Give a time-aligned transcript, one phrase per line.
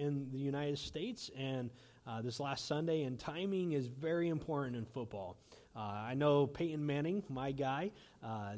[0.00, 1.70] in the United States and
[2.06, 5.36] uh, this last Sunday, and timing is very important in football.
[5.76, 7.92] Uh, I know Peyton Manning, my guy,
[8.24, 8.54] uh,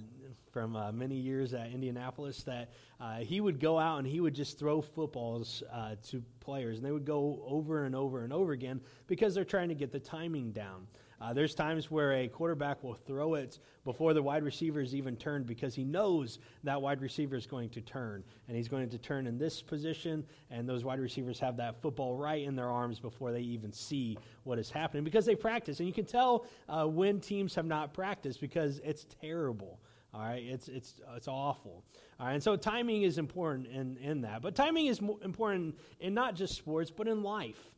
[0.50, 2.70] from uh, many years at Indianapolis, that
[3.00, 6.86] uh, he would go out and he would just throw footballs uh, to players, and
[6.86, 10.00] they would go over and over and over again because they're trying to get the
[10.00, 10.86] timing down.
[11.23, 15.14] Uh, there's times where a quarterback will throw it before the wide receiver is even
[15.14, 18.25] turned because he knows that wide receiver is going to turn.
[18.48, 22.16] And he's going to turn in this position, and those wide receivers have that football
[22.16, 25.79] right in their arms before they even see what is happening because they practice.
[25.79, 29.79] And you can tell uh, when teams have not practiced because it's terrible.
[30.12, 31.84] All right, it's it's it's awful.
[32.20, 36.12] All right, and so timing is important in in that, but timing is important in
[36.12, 37.73] not just sports, but in life.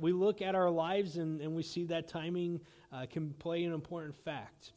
[0.00, 2.60] We look at our lives and, and we see that timing
[2.92, 4.72] uh, can play an important fact.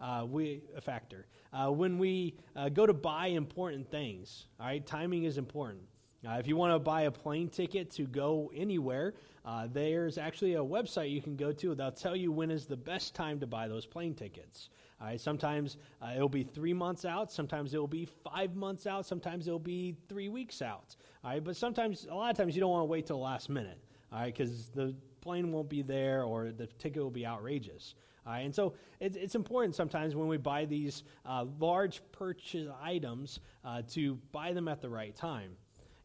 [0.00, 1.26] Uh, we, a factor.
[1.52, 5.82] Uh, when we uh, go to buy important things, all right, timing is important.
[6.26, 9.12] Uh, if you want to buy a plane ticket to go anywhere,
[9.44, 12.76] uh, there's actually a website you can go to that'll tell you when is the
[12.76, 14.70] best time to buy those plane tickets.
[15.00, 15.76] All right, sometimes
[16.14, 20.28] it'll be three months out, sometimes it'll be five months out, sometimes it'll be three
[20.28, 20.96] weeks out.
[21.22, 23.24] All right, but sometimes, a lot of times, you don't want to wait till the
[23.24, 23.78] last minute
[24.12, 27.94] all right, because the plane won't be there or the ticket will be outrageous.
[28.26, 32.68] All right, and so it's, it's important sometimes when we buy these uh, large purchase
[32.82, 35.52] items uh, to buy them at the right time.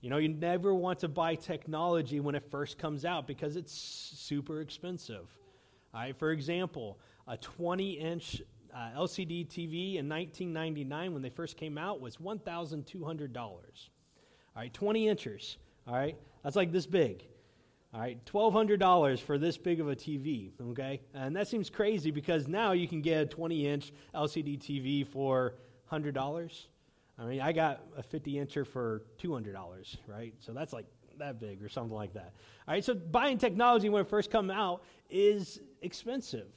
[0.02, 3.74] You know, you never want to buy technology when it first comes out because it's
[3.74, 5.28] super expensive.
[5.94, 8.42] All right, for example, a 20 inch
[8.74, 13.36] uh, LCD TV in 1999 when they first came out was $1,200.
[13.36, 13.54] All
[14.56, 15.58] right, 20 inches.
[15.88, 17.26] All right, that's like this big.
[17.96, 21.00] All right, $1,200 for this big of a TV, okay?
[21.14, 25.54] And that seems crazy because now you can get a 20 inch LCD TV for
[25.90, 26.66] $100.
[27.18, 30.34] I mean, I got a 50 incher for $200, right?
[30.42, 30.88] So that's like
[31.20, 32.34] that big or something like that.
[32.68, 36.48] All right, so buying technology when it first come out is expensive.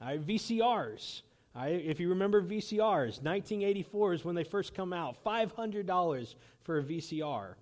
[0.00, 1.20] All right, VCRs.
[1.54, 5.22] All right, if you remember VCRs, 1984 is when they first come out.
[5.22, 7.56] $500 for a VCR.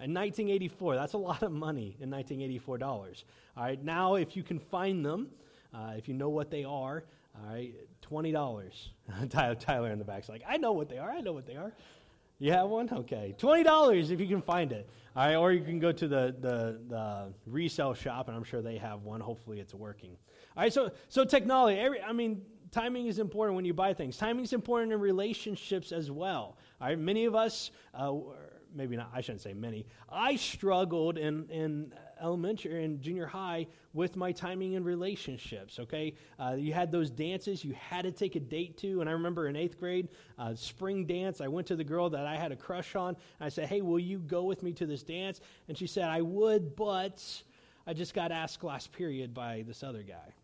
[0.00, 3.24] In 1984, that's a lot of money in 1984 dollars.
[3.56, 5.28] All right, now if you can find them,
[5.74, 7.02] uh, if you know what they are,
[7.34, 8.90] all right, twenty dollars.
[9.28, 11.10] Tyler in the back's like, I know what they are.
[11.10, 11.72] I know what they are.
[12.38, 12.88] You have one?
[12.92, 14.88] Okay, twenty dollars if you can find it.
[15.16, 18.62] All right, or you can go to the, the the resale shop, and I'm sure
[18.62, 19.20] they have one.
[19.20, 20.16] Hopefully, it's working.
[20.56, 21.76] All right, so so technology.
[21.76, 24.16] Every, I mean, timing is important when you buy things.
[24.16, 26.56] Timing is important in relationships as well.
[26.80, 27.72] All right, many of us.
[27.92, 28.14] Uh,
[28.74, 29.86] maybe not, I shouldn't say many.
[30.10, 36.14] I struggled in, in elementary and junior high with my timing and relationships, okay?
[36.38, 39.00] Uh, you had those dances you had to take a date to.
[39.00, 40.08] And I remember in eighth grade,
[40.38, 43.08] uh, spring dance, I went to the girl that I had a crush on.
[43.08, 45.40] And I said, hey, will you go with me to this dance?
[45.68, 47.42] And she said, I would, but
[47.86, 50.34] I just got asked last period by this other guy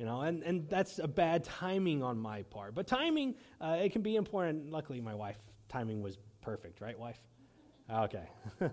[0.00, 3.92] you know and, and that's a bad timing on my part but timing uh, it
[3.92, 5.36] can be important luckily my wife
[5.68, 7.20] timing was perfect right wife
[7.92, 8.28] Okay.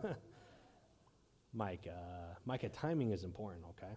[1.53, 3.94] Mike, uh, Micah, timing is important, okay?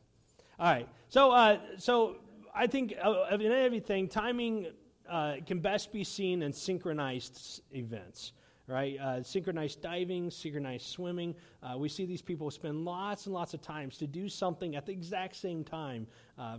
[0.58, 0.88] All right.
[1.08, 2.16] So, uh, so
[2.54, 4.68] I think uh, in everything, timing
[5.08, 8.32] uh, can best be seen in synchronized events,
[8.66, 8.98] right?
[9.00, 11.34] Uh, synchronized diving, synchronized swimming.
[11.62, 14.86] Uh, we see these people spend lots and lots of times to do something at
[14.86, 16.06] the exact same time.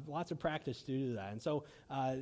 [0.08, 1.32] lots of practice to do that.
[1.32, 1.64] And so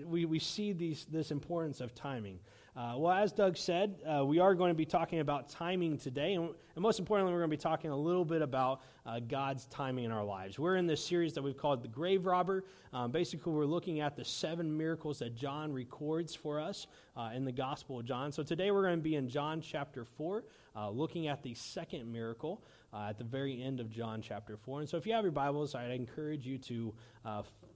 [0.06, 2.40] we, we see these, this importance of timing.
[2.76, 6.36] Uh, well, as Doug said, uh, we are going to be talking about timing today.
[6.36, 9.66] And, and, most importantly, we're going to be talking a little bit about uh, God's
[9.66, 10.60] timing in our lives.
[10.60, 12.64] We're in this series that we've called The Grave Robber.
[12.94, 16.86] Um, basically, we're looking at the seven miracles that John records for us
[17.18, 18.32] uh, in the Gospel of John.
[18.32, 20.44] So today we're going to be in John chapter 4,
[20.76, 22.64] uh, looking at the second miracle
[22.94, 24.82] at the very end of John chapter 4.
[24.82, 26.94] And so if you have your Bibles, I'd encourage you to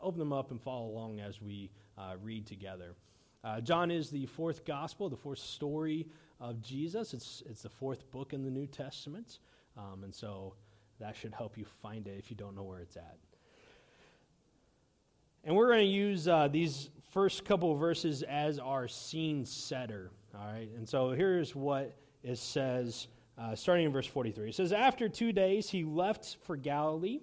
[0.02, 1.72] open them up and follow along as we
[2.22, 2.96] read together.
[3.44, 6.08] Uh, John is the fourth gospel, the fourth story
[6.40, 7.14] of Jesus.
[7.14, 9.40] It's, it's the fourth book in the New Testament.
[9.78, 10.54] Um, and so
[11.00, 13.18] that should help you find it if you don't know where it's at.
[15.44, 20.10] And we're going to use uh, these first couple verses as our scene setter.
[20.34, 20.70] All right.
[20.78, 23.08] And so here's what it says,
[23.38, 24.50] uh, starting in verse 43.
[24.50, 27.20] It says, After two days, he left for Galilee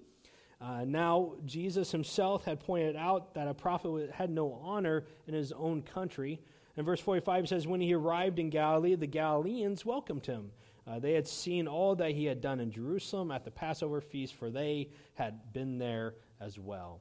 [0.60, 5.52] uh, now, Jesus himself had pointed out that a prophet had no honor in his
[5.52, 6.38] own country.
[6.76, 10.50] And verse 45 says, When he arrived in Galilee, the Galileans welcomed him.
[10.86, 14.34] Uh, they had seen all that he had done in Jerusalem at the Passover feast,
[14.34, 17.00] for they had been there as well.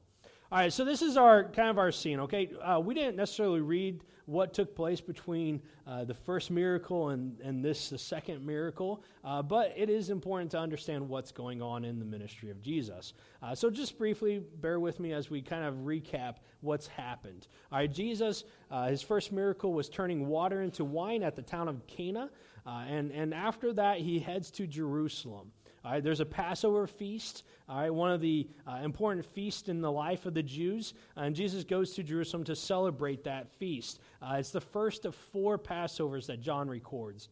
[0.52, 2.18] All right, so this is our kind of our scene.
[2.18, 7.38] Okay, uh, we didn't necessarily read what took place between uh, the first miracle and,
[7.38, 11.84] and this, the second miracle, uh, but it is important to understand what's going on
[11.84, 13.14] in the ministry of Jesus.
[13.40, 17.46] Uh, so, just briefly, bear with me as we kind of recap what's happened.
[17.70, 18.42] All right, Jesus,
[18.72, 22.28] uh, his first miracle was turning water into wine at the town of Cana,
[22.66, 25.52] uh, and, and after that, he heads to Jerusalem.
[25.84, 29.80] All right, there's a Passover feast, all right, one of the uh, important feasts in
[29.80, 30.92] the life of the Jews.
[31.16, 33.98] And Jesus goes to Jerusalem to celebrate that feast.
[34.20, 37.30] Uh, it's the first of four Passovers that John records.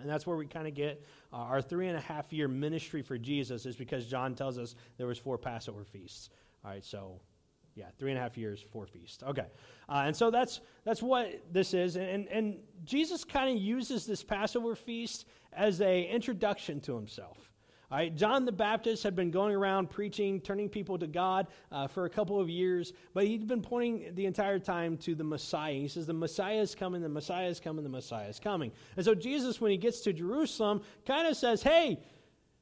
[0.00, 1.04] And that's where we kind of get
[1.34, 4.74] uh, our three and a half year ministry for Jesus, is because John tells us
[4.96, 6.30] there was four Passover feasts.
[6.64, 7.20] All right, so
[7.74, 9.22] yeah, three and a half years, four feasts.
[9.22, 9.46] Okay,
[9.88, 14.22] uh, and so that's that's what this is, and and Jesus kind of uses this
[14.22, 17.51] Passover feast as a introduction to himself.
[17.92, 21.86] All right, John the Baptist had been going around preaching, turning people to God uh,
[21.86, 25.74] for a couple of years, but he'd been pointing the entire time to the Messiah.
[25.74, 28.72] He says, The Messiah is coming, the Messiah is coming, the Messiah is coming.
[28.96, 32.00] And so Jesus, when he gets to Jerusalem, kind of says, Hey,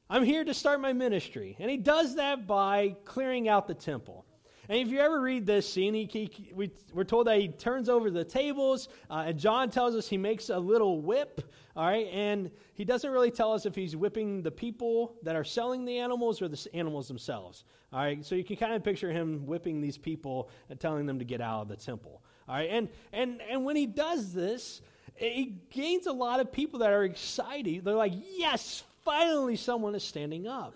[0.09, 1.55] I'm here to start my ministry.
[1.59, 4.25] And he does that by clearing out the temple.
[4.71, 7.89] And if you ever read this scene, he, he, we, are told that he turns
[7.89, 11.41] over the tables, uh, and John tells us he makes a little whip,
[11.75, 12.07] all right?
[12.07, 15.97] And he doesn't really tell us if he's whipping the people that are selling the
[15.97, 18.25] animals or the animals themselves, all right?
[18.25, 21.41] So you can kind of picture him whipping these people and telling them to get
[21.41, 22.69] out of the temple, all right?
[22.69, 24.79] And, and, and when he does this,
[25.15, 27.83] he gains a lot of people that are excited.
[27.83, 30.75] They're like, yes, finally someone is standing up.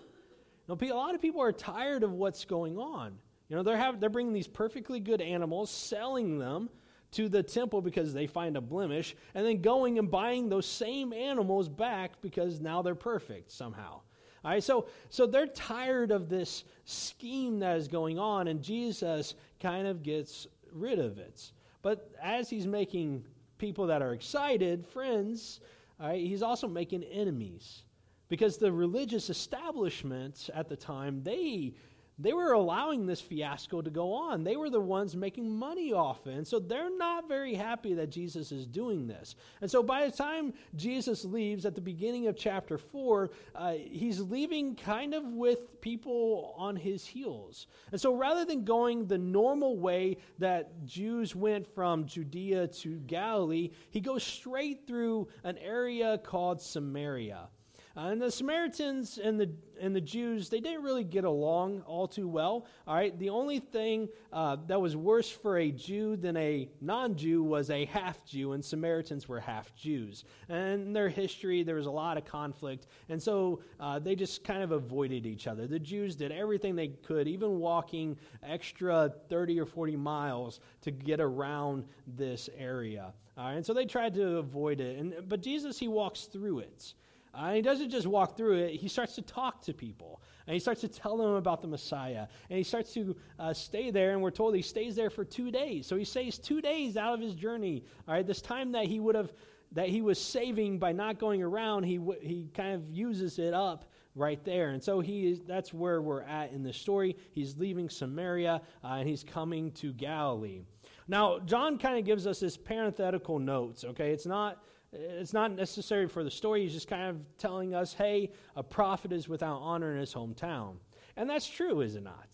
[0.68, 3.16] Know, a lot of people are tired of what's going on.
[3.48, 6.68] You know, they're, have, they're bringing these perfectly good animals, selling them
[7.12, 11.12] to the temple because they find a blemish, and then going and buying those same
[11.12, 14.00] animals back because now they're perfect somehow.
[14.44, 19.34] All right, so, so they're tired of this scheme that is going on, and Jesus
[19.60, 21.52] kind of gets rid of it.
[21.82, 23.24] But as he's making
[23.58, 25.60] people that are excited friends,
[26.00, 27.82] all right, he's also making enemies.
[28.28, 31.74] Because the religious establishment at the time, they
[32.18, 34.42] they were allowing this fiasco to go on.
[34.42, 36.34] They were the ones making money off it.
[36.34, 39.34] And so they're not very happy that Jesus is doing this.
[39.60, 44.20] And so by the time Jesus leaves at the beginning of chapter 4, uh, he's
[44.20, 47.66] leaving kind of with people on his heels.
[47.92, 53.72] And so rather than going the normal way that Jews went from Judea to Galilee,
[53.90, 57.48] he goes straight through an area called Samaria.
[57.96, 59.50] Uh, and the Samaritans and the
[59.80, 62.66] and the Jews, they didn't really get along all too well.
[62.86, 67.42] All right, the only thing uh, that was worse for a Jew than a non-Jew
[67.42, 70.24] was a half-Jew, and Samaritans were half Jews.
[70.48, 74.44] And in their history, there was a lot of conflict, and so uh, they just
[74.44, 75.66] kind of avoided each other.
[75.66, 81.20] The Jews did everything they could, even walking extra 30 or 40 miles to get
[81.20, 83.12] around this area.
[83.36, 84.98] and so they tried to avoid it.
[84.98, 86.94] And but Jesus, he walks through it.
[87.36, 90.22] Uh, he doesn't just walk through it, he starts to talk to people.
[90.46, 92.28] And he starts to tell them about the Messiah.
[92.48, 95.50] And he starts to uh, stay there, and we're told he stays there for two
[95.50, 95.86] days.
[95.86, 97.84] So he stays two days out of his journey.
[98.06, 99.32] All right, this time that he would have,
[99.72, 103.54] that he was saving by not going around, he, w- he kind of uses it
[103.54, 104.70] up right there.
[104.70, 107.16] And so he is, that's where we're at in the story.
[107.32, 110.62] He's leaving Samaria, uh, and he's coming to Galilee.
[111.08, 114.12] Now, John kind of gives us this parenthetical notes, okay?
[114.12, 114.62] It's not
[114.98, 116.62] it's not necessary for the story.
[116.62, 120.76] He's just kind of telling us, hey, a prophet is without honor in his hometown.
[121.16, 122.28] And that's true, is it not?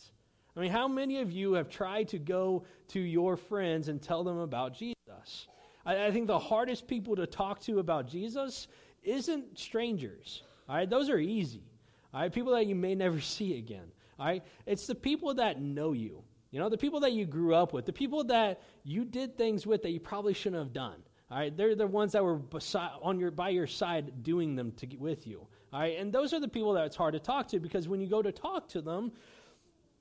[0.56, 4.22] I mean, how many of you have tried to go to your friends and tell
[4.22, 5.46] them about Jesus?
[5.86, 8.69] I, I think the hardest people to talk to about Jesus
[9.03, 10.43] isn't strangers.
[10.69, 11.65] All right, those are easy.
[12.13, 13.91] All right, people that you may never see again.
[14.19, 16.22] All right, it's the people that know you.
[16.51, 19.67] You know, the people that you grew up with, the people that you did things
[19.67, 21.03] with that you probably shouldn't have done.
[21.32, 24.70] All right, they're the ones that were beside, on your, by your side doing them
[24.72, 25.46] to, with you.
[25.72, 28.03] All right, and those are the people that it's hard to talk to because when
[28.03, 29.12] you go to talk to them,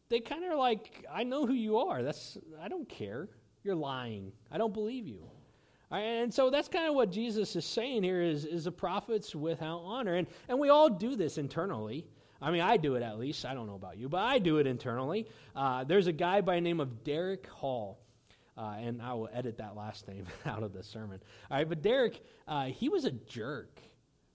[0.09, 2.03] they kind of like, I know who you are.
[2.03, 3.29] That's I don't care.
[3.63, 4.33] You're lying.
[4.51, 5.23] I don't believe you.
[5.89, 9.83] and so that's kind of what Jesus is saying here is, is the prophets without
[9.85, 10.15] honor.
[10.15, 12.07] And, and we all do this internally.
[12.41, 13.45] I mean, I do it at least.
[13.45, 15.27] I don't know about you, but I do it internally.
[15.55, 18.00] Uh, there's a guy by the name of Derek Hall.
[18.61, 21.19] Uh, and I will edit that last name out of the sermon.
[21.49, 23.79] All right, but Derek, uh, he was a jerk.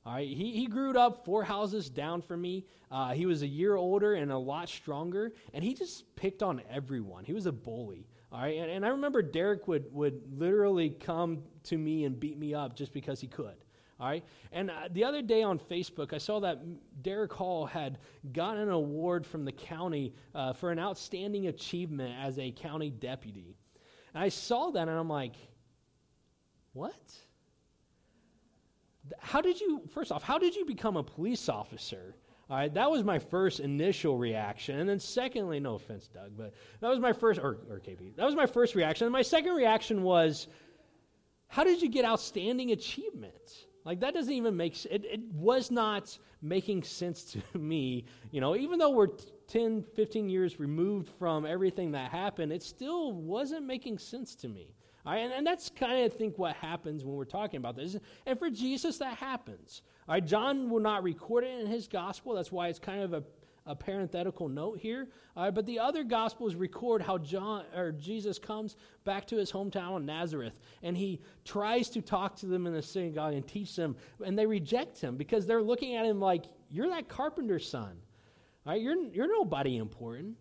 [0.04, 2.64] All right, he, he grew up four houses down from me.
[2.90, 6.60] Uh, he was a year older and a lot stronger, and he just picked on
[6.68, 7.24] everyone.
[7.24, 8.08] He was a bully.
[8.32, 12.36] All right, and, and I remember Derek would, would literally come to me and beat
[12.36, 13.54] me up just because he could.
[14.00, 14.24] All right.
[14.52, 16.58] And uh, the other day on Facebook, I saw that
[17.02, 17.98] Derek Hall had
[18.32, 23.56] gotten an award from the county uh, for an outstanding achievement as a county deputy.
[24.16, 25.34] And I saw that and I'm like,
[26.72, 26.94] what?
[29.18, 32.16] How did you, first off, how did you become a police officer?
[32.48, 34.78] All right, that was my first initial reaction.
[34.78, 38.24] And then, secondly, no offense, Doug, but that was my first, or, or KP, that
[38.24, 39.04] was my first reaction.
[39.04, 40.48] And my second reaction was,
[41.48, 43.66] how did you get outstanding achievements?
[43.84, 48.06] Like, that doesn't even make it, it was not making sense to me.
[48.30, 49.08] You know, even though we're
[49.48, 54.74] 10, 15 years removed from everything that happened, it still wasn't making sense to me.
[55.04, 57.96] Right, and, and, that's kind of, I think, what happens when we're talking about this.
[58.26, 59.82] And for Jesus, that happens.
[60.08, 62.34] All right, John will not record it in his gospel.
[62.34, 63.22] That's why it's kind of a,
[63.66, 65.06] a parenthetical note here.
[65.36, 68.74] Right, but the other gospels record how John or Jesus comes
[69.04, 72.82] back to his hometown in Nazareth, and he tries to talk to them in the
[72.82, 76.88] synagogue and teach them, and they reject him because they're looking at him like, "You're
[76.88, 77.96] that carpenter's son.
[78.66, 80.36] Right, you're you're nobody important,"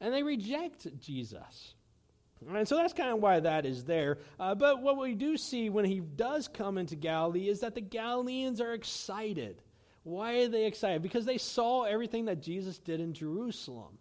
[0.00, 1.74] and they reject Jesus.
[2.46, 4.18] And so that's kind of why that is there.
[4.38, 7.80] Uh, but what we do see when he does come into Galilee is that the
[7.80, 9.62] Galileans are excited.
[10.02, 11.00] Why are they excited?
[11.00, 13.98] Because they saw everything that Jesus did in Jerusalem.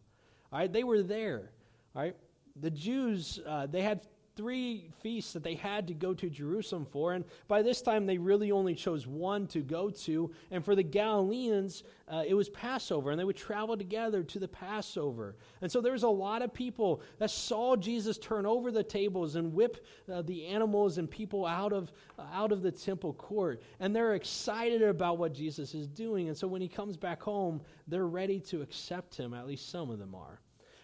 [0.51, 1.51] All right, they were there.
[1.95, 2.15] All right,
[2.59, 4.01] the Jews uh, they had
[4.35, 7.13] three feasts that they had to go to Jerusalem for.
[7.13, 10.31] And by this time, they really only chose one to go to.
[10.49, 14.47] And for the Galileans, uh, it was Passover, and they would travel together to the
[14.47, 15.35] Passover.
[15.61, 19.35] And so there was a lot of people that saw Jesus turn over the tables
[19.35, 23.61] and whip uh, the animals and people out of, uh, out of the temple court.
[23.79, 26.27] And they're excited about what Jesus is doing.
[26.27, 29.33] And so when he comes back home, they're ready to accept him.
[29.33, 30.39] At least some of them are.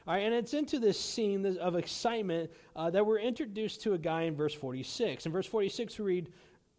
[0.10, 3.98] All right, and it's into this scene of excitement uh, that we're introduced to a
[4.00, 5.28] guy in verse 46.
[5.28, 6.32] In verse 46, we read,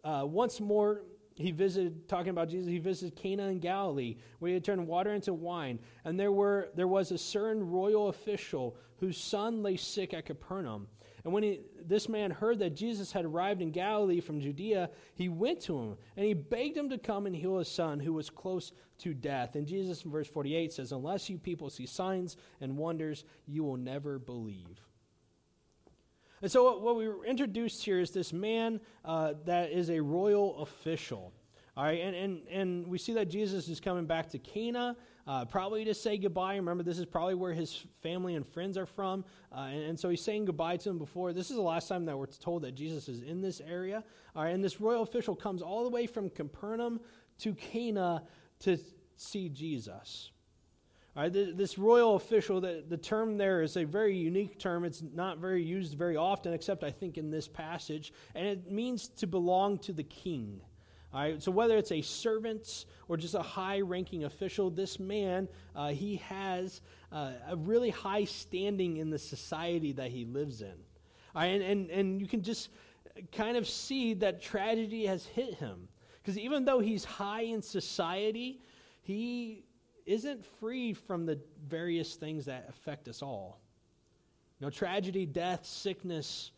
[0.03, 1.03] uh, Once more
[1.37, 5.15] he visited, talking about Jesus, he visited Cana in Galilee, where he had turned water
[5.15, 5.79] into wine.
[6.05, 10.89] And there, were, there was a certain royal official whose son lay sick at Capernaum.
[11.25, 15.29] And when he, this man heard that Jesus had arrived in Galilee from Judea, he
[15.29, 18.31] went to him and he begged him to come and heal his son who was
[18.31, 19.55] close to death.
[19.57, 23.77] And Jesus in verse 48 says, Unless you people see signs and wonders, you will
[23.77, 24.81] never believe.
[26.43, 30.63] And so, what we were introduced here is this man uh, that is a royal
[30.63, 31.35] official.
[31.77, 34.97] All right, and, and, and we see that Jesus is coming back to Cana,
[35.31, 36.57] uh, probably to say goodbye.
[36.57, 39.25] Remember, this is probably where his family and friends are from.
[39.55, 41.33] Uh, and, and, so he's saying goodbye to them before.
[41.33, 44.03] This is the last time that we're told that Jesus is in this area.
[44.35, 46.99] All right, and this royal official comes all the way from Capernaum
[47.39, 48.25] to Cana
[48.61, 48.77] to
[49.15, 50.33] see Jesus.
[51.17, 54.85] All right, this royal official, the, the term there is a very unique term.
[54.85, 58.13] It's not very used very often, except I think in this passage.
[58.35, 60.61] And it means to belong to the king.
[61.13, 65.49] All right, so whether it's a servant or just a high ranking official, this man,
[65.75, 70.75] uh, he has uh, a really high standing in the society that he lives in.
[71.35, 72.69] All right, and, and, and you can just
[73.33, 75.89] kind of see that tragedy has hit him.
[76.23, 78.61] Because even though he's high in society,
[79.03, 79.65] he
[80.07, 83.61] isn't free from the various things that affect us all.
[84.59, 86.53] You know, tragedy, death, sickness,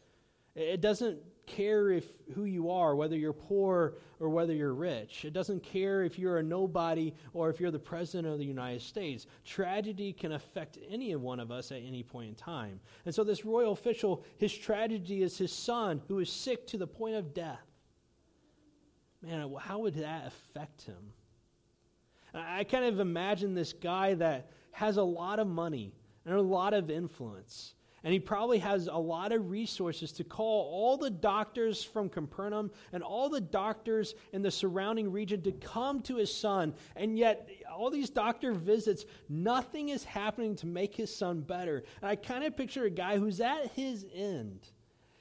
[0.54, 2.04] it doesn't care if
[2.34, 5.24] who you are, whether you're poor or whether you're rich.
[5.24, 8.82] It doesn't care if you're a nobody or if you're the president of the United
[8.82, 9.26] States.
[9.44, 12.80] Tragedy can affect any one of us at any point in time.
[13.04, 16.86] And so this royal official, his tragedy is his son who is sick to the
[16.86, 17.66] point of death.
[19.22, 21.12] Man, how would that affect him?
[22.34, 25.94] I kind of imagine this guy that has a lot of money
[26.24, 30.68] and a lot of influence and he probably has a lot of resources to call
[30.72, 36.02] all the doctors from Capernaum and all the doctors in the surrounding region to come
[36.02, 36.74] to his son.
[36.96, 41.84] And yet, all these doctor visits, nothing is happening to make his son better.
[42.00, 44.66] And I kind of picture a guy who's at his end.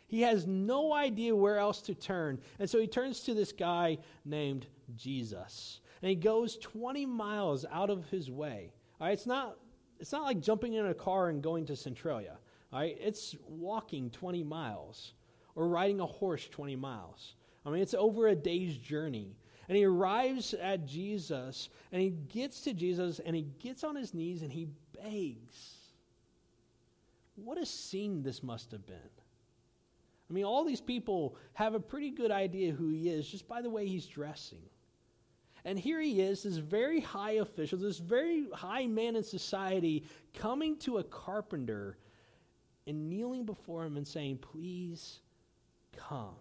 [0.07, 2.39] He has no idea where else to turn.
[2.59, 5.79] And so he turns to this guy named Jesus.
[6.01, 8.73] And he goes 20 miles out of his way.
[8.99, 9.57] All right, it's not,
[9.99, 12.37] it's not like jumping in a car and going to Centralia.
[12.71, 12.97] Right?
[12.99, 15.13] It's walking 20 miles
[15.55, 17.35] or riding a horse 20 miles.
[17.65, 19.35] I mean, it's over a day's journey.
[19.67, 24.13] And he arrives at Jesus and he gets to Jesus and he gets on his
[24.13, 24.67] knees and he
[25.01, 25.75] begs.
[27.35, 28.97] What a scene this must have been.
[30.29, 33.61] I mean, all these people have a pretty good idea who he is just by
[33.61, 34.61] the way he's dressing.
[35.63, 40.77] And here he is, this very high official, this very high man in society, coming
[40.77, 41.97] to a carpenter
[42.87, 45.19] and kneeling before him and saying, Please
[45.95, 46.35] come.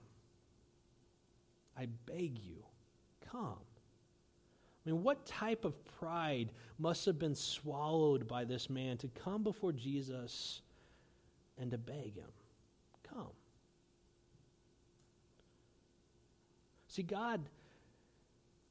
[1.78, 2.64] I beg you.
[3.30, 3.56] come.
[4.87, 9.42] I mean, what type of pride must have been swallowed by this man to come
[9.42, 10.62] before Jesus
[11.59, 12.32] and to beg him,
[13.09, 13.28] Come.
[16.88, 17.40] See, God,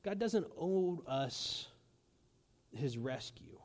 [0.03, 1.67] God doesn't owe us
[2.75, 3.57] his rescue.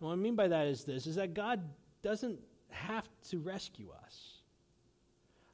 [0.00, 1.60] And what I mean by that is this is that God
[2.02, 2.38] doesn't
[2.70, 4.36] have to rescue us.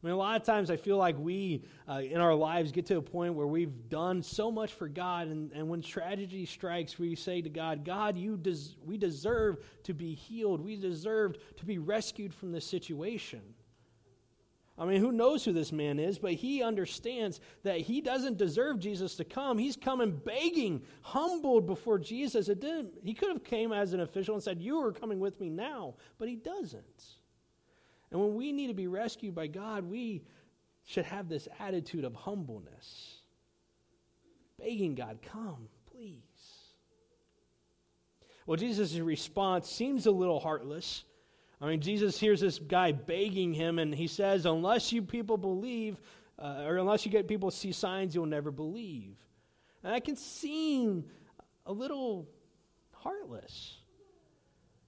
[0.03, 2.87] I mean, a lot of times I feel like we uh, in our lives get
[2.87, 6.99] to a point where we've done so much for God, and, and when tragedy strikes,
[6.99, 10.61] we say to God, God, you des- we deserve to be healed.
[10.61, 13.43] We deserve to be rescued from this situation.
[14.83, 18.81] I mean, who knows who this man is, but he understands that he doesn't deserve
[18.81, 19.57] Jesus to come.
[19.57, 22.49] He's coming begging, humbled before Jesus.
[22.49, 25.41] It didn't, he could have came as an official and said, You are coming with
[25.41, 27.05] me now, but he doesn't.
[28.11, 30.25] And when we need to be rescued by God, we
[30.85, 33.21] should have this attitude of humbleness,
[34.59, 36.19] begging God, Come, please.
[38.47, 41.05] Well, Jesus' response seems a little heartless.
[41.63, 45.97] I mean, Jesus hears this guy begging him, and he says, Unless you people believe,
[46.37, 49.17] uh, or unless you get people to see signs, you'll never believe.
[49.85, 51.05] And that can seem
[51.65, 52.29] a little
[52.93, 53.77] heartless.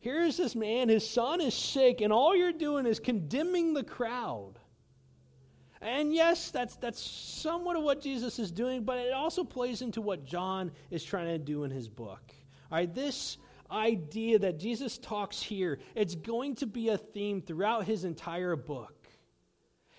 [0.01, 4.59] Here's this man, his son is sick, and all you're doing is condemning the crowd.
[5.81, 10.01] And yes, that's, that's somewhat of what Jesus is doing, but it also plays into
[10.01, 12.33] what John is trying to do in his book.
[12.73, 13.39] All right, this
[13.75, 18.95] idea that Jesus talks here, it's going to be a theme throughout his entire book.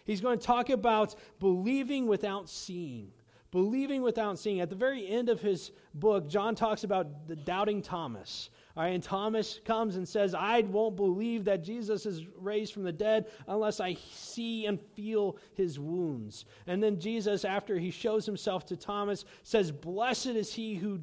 [0.05, 3.11] He's going to talk about believing without seeing.
[3.51, 4.59] Believing without seeing.
[4.59, 8.49] At the very end of his book, John talks about the doubting Thomas.
[8.75, 12.83] All right, and Thomas comes and says, I won't believe that Jesus is raised from
[12.83, 16.43] the dead unless I see and feel his wounds.
[16.67, 20.99] And then Jesus, after he shows himself to Thomas, says, Blessed is he who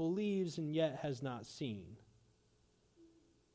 [0.00, 1.84] believes and yet has not seen.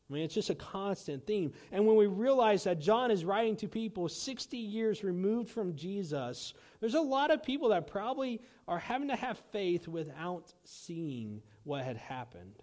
[0.07, 1.53] I mean, it's just a constant theme.
[1.71, 6.53] And when we realize that John is writing to people 60 years removed from Jesus,
[6.79, 11.83] there's a lot of people that probably are having to have faith without seeing what
[11.83, 12.61] had happened.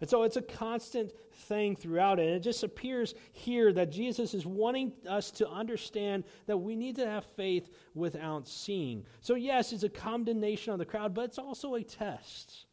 [0.00, 2.26] And so it's a constant thing throughout it.
[2.26, 6.94] And it just appears here that Jesus is wanting us to understand that we need
[6.96, 9.04] to have faith without seeing.
[9.20, 12.65] So, yes, it's a condemnation of the crowd, but it's also a test.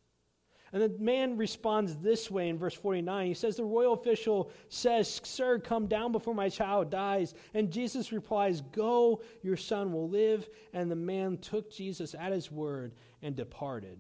[0.74, 3.28] And the man responds this way in verse 49.
[3.28, 7.36] He says, The royal official says, Sir, come down before my child dies.
[7.54, 10.50] And Jesus replies, Go, your son will live.
[10.74, 14.00] And the man took Jesus at his word and departed.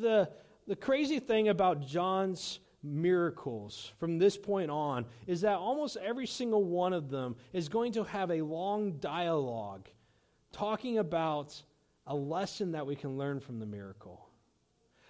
[0.00, 0.30] The,
[0.66, 6.64] the crazy thing about John's miracles from this point on is that almost every single
[6.64, 9.86] one of them is going to have a long dialogue
[10.50, 11.62] talking about
[12.06, 14.29] a lesson that we can learn from the miracle.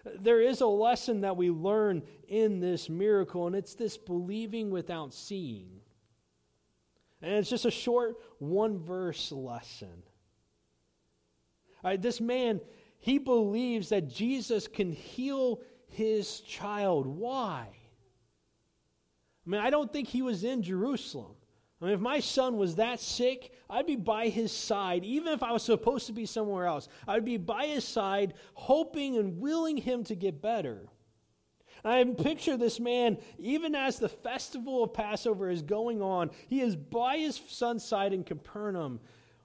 [0.04, 5.12] There is a lesson that we learn in this miracle, and it's this believing without
[5.12, 5.80] seeing.
[7.22, 10.02] And it's just a short one verse lesson.
[11.98, 12.60] This man,
[12.98, 17.06] he believes that Jesus can heal his child.
[17.06, 17.68] Why?
[19.46, 21.34] I mean, I don't think he was in Jerusalem.
[21.80, 25.42] I mean, if my son was that sick, I'd be by his side, even if
[25.42, 26.88] I was supposed to be somewhere else.
[27.08, 30.88] I'd be by his side, hoping and willing him to get better.
[31.82, 36.76] I picture this man, even as the festival of Passover is going on, he is
[36.76, 39.00] by his son's side in Capernaum,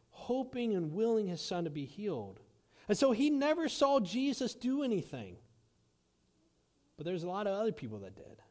[0.10, 2.42] hoping and willing his son to be healed.
[2.90, 5.38] And so he never saw Jesus do anything.
[6.98, 8.42] But there's a lot of other people that did.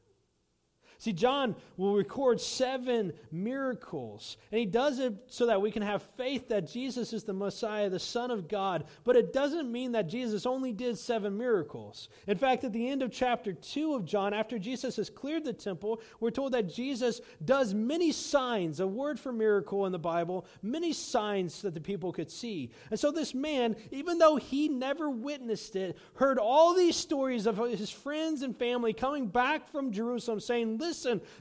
[1.05, 6.03] See, John will record seven miracles, and he does it so that we can have
[6.17, 8.85] faith that Jesus is the Messiah, the Son of God.
[9.05, 12.09] But it doesn't mean that Jesus only did seven miracles.
[12.27, 15.53] In fact, at the end of chapter 2 of John, after Jesus has cleared the
[15.53, 20.47] temple, we're told that Jesus does many signs, a word for miracle in the Bible,
[20.63, 22.71] many signs that the people could see.
[22.91, 27.59] And so this man, even though he never witnessed it, heard all these stories of
[27.59, 30.94] his friends and family coming back from Jerusalem saying, listen,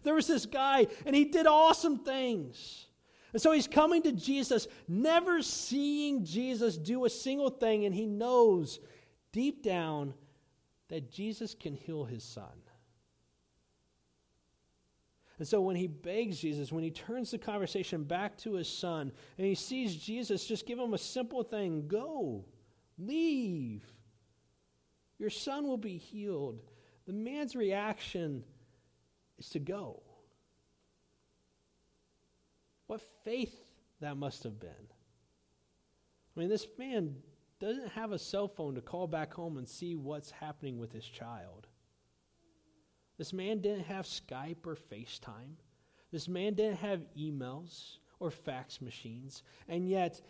[0.04, 2.88] there was this guy and he did awesome things.
[3.34, 8.06] And so he's coming to Jesus, never seeing Jesus do a single thing, and he
[8.06, 8.80] knows
[9.32, 10.14] deep down
[10.90, 12.46] that Jesus can heal his son.
[15.40, 19.12] And so when he begs Jesus, when he turns the conversation back to his son,
[19.40, 22.46] and he sees Jesus just give him a simple thing go,
[23.00, 23.84] leave.
[25.18, 26.62] Your son will be healed.
[27.08, 28.44] The man's reaction
[29.44, 30.02] is to go.
[32.88, 33.56] What faith
[34.02, 34.70] that must have been.
[36.36, 37.16] I mean, this man
[37.60, 41.06] doesn't have a cell phone to call back home and see what's happening with his
[41.06, 41.68] child.
[43.18, 45.56] This man didn't have Skype or FaceTime.
[46.12, 49.44] This man didn't have emails or fax machines.
[49.68, 50.22] And yet,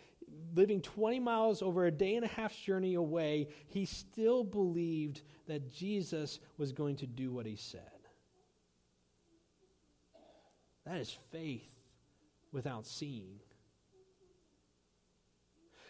[0.54, 5.72] living 20 miles over a day and a half's journey away, he still believed that
[5.72, 7.93] Jesus was going to do what he said.
[10.86, 11.68] That is faith
[12.52, 13.40] without seeing.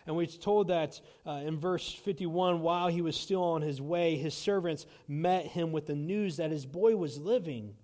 [0.07, 4.16] And we're told that uh, in verse 51 while he was still on his way,
[4.16, 7.74] his servants met him with the news that his boy was living.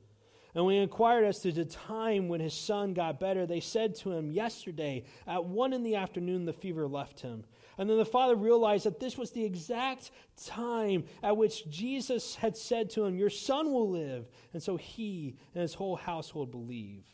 [0.55, 3.47] And we inquired as to the time when his son got better.
[3.47, 7.45] They said to him, Yesterday, at one in the afternoon, the fever left him.
[7.81, 10.11] And then the father realized that this was the exact
[10.45, 14.29] time at which Jesus had said to him, Your son will live.
[14.53, 17.07] And so he and his whole household believe.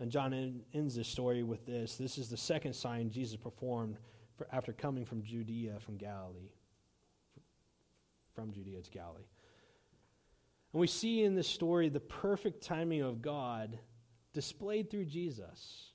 [0.00, 1.94] And John ends this story with this.
[1.94, 3.98] This is the second sign Jesus performed
[4.52, 6.50] after coming from Judea, from Galilee.
[8.34, 9.28] From Judea to Galilee.
[10.72, 13.78] And we see in this story the perfect timing of God
[14.32, 15.92] displayed through Jesus.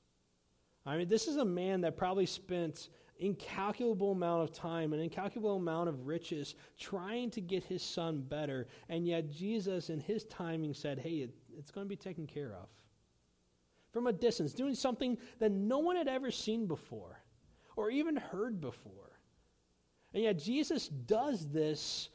[0.86, 2.88] I mean, this is a man that probably spent
[3.22, 8.68] incalculable amount of time, an incalculable amount of riches trying to get his son better.
[8.90, 12.54] And yet Jesus, in his timing, said, hey, it, it's going to be taken care
[12.54, 12.68] of.
[13.94, 17.22] From a distance, doing something that no one had ever seen before
[17.76, 19.20] or even heard before.
[20.14, 22.10] And yet, Jesus does this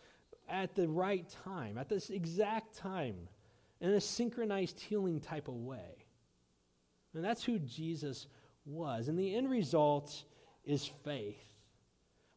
[0.49, 3.17] at the right time, at this exact time,
[3.81, 6.05] in a synchronized healing type of way.
[7.15, 8.27] And that's who Jesus
[8.65, 9.09] was.
[9.09, 10.25] And the end result
[10.67, 11.43] is faith.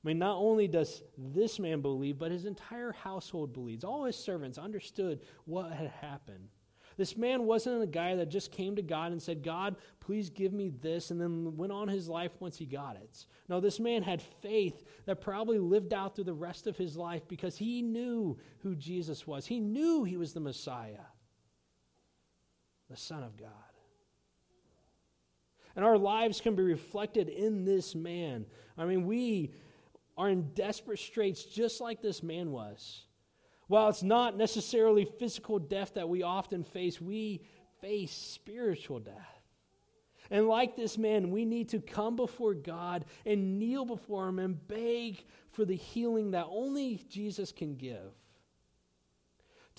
[0.04, 3.84] I mean, not only does this man believe, but his entire household believes.
[3.84, 6.48] All his servants understood what had happened.
[6.96, 10.52] This man wasn't a guy that just came to God and said, God, please give
[10.52, 13.26] me this, and then went on his life once he got it.
[13.48, 17.26] No, this man had faith that probably lived out through the rest of his life
[17.28, 19.46] because he knew who Jesus was.
[19.46, 21.08] He knew he was the Messiah,
[22.90, 23.50] the Son of God.
[25.76, 28.46] And our lives can be reflected in this man.
[28.78, 29.54] I mean, we
[30.18, 33.06] are in desperate straits just like this man was.
[33.68, 37.44] While it's not necessarily physical death that we often face, we
[37.82, 39.40] face spiritual death.
[40.32, 44.68] And like this man, we need to come before God and kneel before Him and
[44.68, 48.12] beg for the healing that only Jesus can give.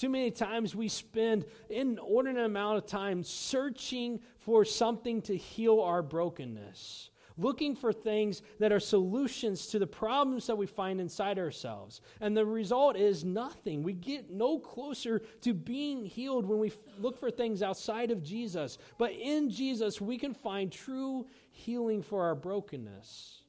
[0.01, 6.03] Too many times we spend inordinate amount of time searching for something to heal our
[6.03, 12.01] brokenness looking for things that are solutions to the problems that we find inside ourselves.
[12.21, 13.83] And the result is nothing.
[13.83, 18.79] We get no closer to being healed when we look for things outside of Jesus.
[18.99, 23.40] But in Jesus, we can find true healing for our brokenness.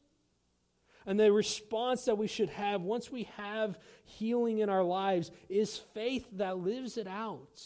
[1.06, 5.78] And the response that we should have once we have healing in our lives is
[5.94, 7.62] faith that lives it out.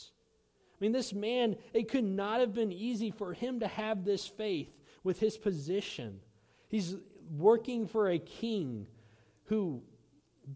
[0.76, 4.28] I mean, this man, it could not have been easy for him to have this
[4.28, 4.70] faith
[5.04, 6.20] with his position.
[6.70, 6.96] He's
[7.38, 8.88] working for a king
[9.46, 9.82] who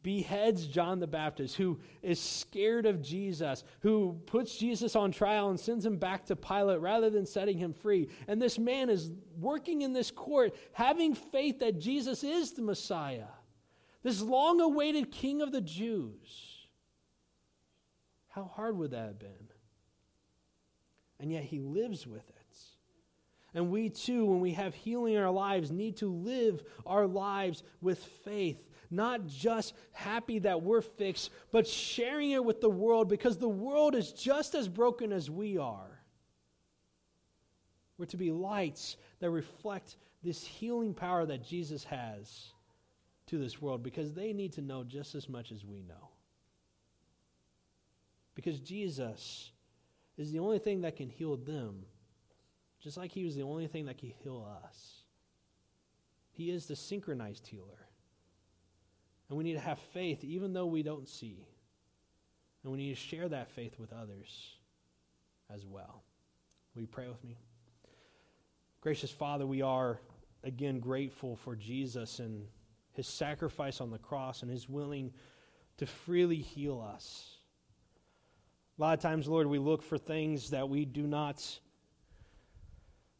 [0.03, 5.59] beheads John the Baptist, who is scared of Jesus, who puts Jesus on trial and
[5.59, 8.09] sends him back to Pilate rather than setting him free.
[8.27, 13.27] And this man is working in this court, having faith that Jesus is the Messiah,
[14.03, 16.67] this long awaited king of the Jews.
[18.29, 19.49] How hard would that have been?
[21.19, 22.35] And yet he lives with it.
[23.53, 27.63] And we too, when we have healing in our lives, need to live our lives
[27.81, 28.68] with faith.
[28.91, 33.95] Not just happy that we're fixed, but sharing it with the world because the world
[33.95, 35.99] is just as broken as we are.
[37.97, 42.53] We're to be lights that reflect this healing power that Jesus has
[43.27, 46.09] to this world because they need to know just as much as we know.
[48.33, 49.51] Because Jesus
[50.17, 51.85] is the only thing that can heal them
[52.81, 55.03] just like he was the only thing that could heal us.
[56.31, 57.87] He is the synchronized healer.
[59.29, 61.45] And we need to have faith even though we don't see.
[62.63, 64.55] And we need to share that faith with others
[65.53, 66.03] as well.
[66.73, 67.37] Will you pray with me?
[68.81, 69.99] Gracious Father, we are
[70.43, 72.45] again grateful for Jesus and
[72.93, 75.11] his sacrifice on the cross and his willing
[75.77, 77.37] to freely heal us.
[78.77, 81.45] A lot of times, Lord, we look for things that we do not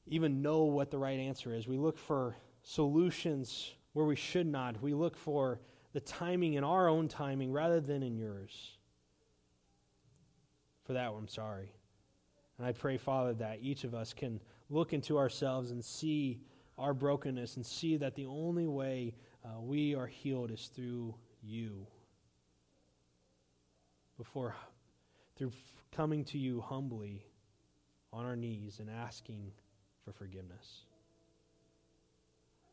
[0.08, 1.68] even know what the right answer is.
[1.68, 4.82] We look for solutions where we should not.
[4.82, 5.60] We look for
[5.94, 8.78] the timing in our own timing rather than in yours.
[10.84, 11.72] For that, I'm sorry.
[12.58, 16.42] And I pray, Father, that each of us can look into ourselves and see
[16.78, 19.14] our brokenness and see that the only way
[19.46, 21.88] uh, we are healed is through you.
[24.18, 24.56] Before,
[25.36, 25.52] through
[25.92, 27.26] coming to you humbly
[28.12, 29.52] on our knees and asking
[30.04, 30.82] for forgiveness.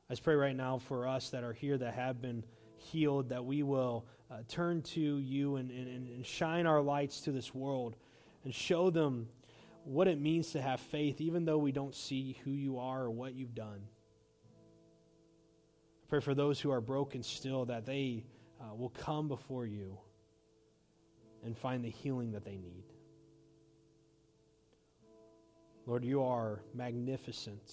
[0.09, 2.45] I just pray right now for us that are here that have been
[2.77, 7.33] healed, that we will uh, turn to you and, and, and shine our lights to
[7.33, 7.97] this world
[8.45, 9.29] and show them
[9.85, 13.11] what it means to have faith, even though we don't see who you are or
[13.11, 13.81] what you've done.
[16.03, 18.25] I pray for those who are broken still that they
[18.61, 19.99] uh, will come before you
[21.45, 22.85] and find the healing that they need.
[25.87, 27.73] Lord, you are magnificent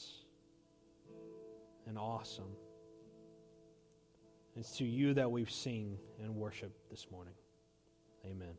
[1.88, 2.56] and awesome.
[4.56, 7.34] It's to you that we sing and worship this morning.
[8.26, 8.54] Amen.